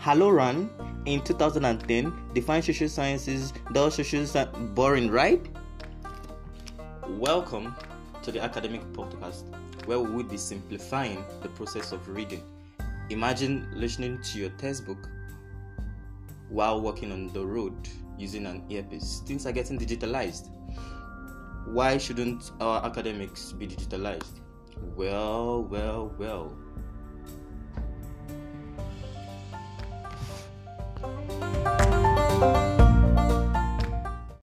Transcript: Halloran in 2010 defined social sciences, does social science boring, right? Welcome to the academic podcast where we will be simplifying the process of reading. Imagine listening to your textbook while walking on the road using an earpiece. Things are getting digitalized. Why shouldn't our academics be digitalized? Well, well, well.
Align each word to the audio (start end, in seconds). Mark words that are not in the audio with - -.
Halloran 0.00 0.70
in 1.04 1.20
2010 1.20 2.32
defined 2.32 2.64
social 2.64 2.88
sciences, 2.88 3.52
does 3.74 3.96
social 3.96 4.26
science 4.26 4.48
boring, 4.74 5.10
right? 5.10 5.46
Welcome 7.06 7.74
to 8.22 8.32
the 8.32 8.42
academic 8.42 8.80
podcast 8.94 9.44
where 9.84 10.00
we 10.00 10.10
will 10.10 10.22
be 10.24 10.38
simplifying 10.38 11.22
the 11.42 11.50
process 11.50 11.92
of 11.92 12.08
reading. 12.08 12.42
Imagine 13.10 13.70
listening 13.74 14.22
to 14.22 14.38
your 14.38 14.48
textbook 14.56 15.06
while 16.48 16.80
walking 16.80 17.12
on 17.12 17.30
the 17.34 17.44
road 17.44 17.74
using 18.16 18.46
an 18.46 18.64
earpiece. 18.70 19.20
Things 19.26 19.44
are 19.44 19.52
getting 19.52 19.78
digitalized. 19.78 20.48
Why 21.66 21.98
shouldn't 21.98 22.52
our 22.58 22.82
academics 22.86 23.52
be 23.52 23.66
digitalized? 23.66 24.40
Well, 24.96 25.62
well, 25.64 26.14
well. 26.18 26.56